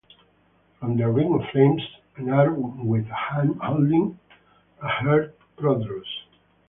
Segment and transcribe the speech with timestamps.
[0.79, 1.83] From the ring of flames
[2.15, 4.17] an arm with a hand holding
[4.81, 6.07] a heart protrudes.